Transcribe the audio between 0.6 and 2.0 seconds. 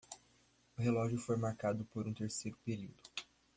O relógio foi marcado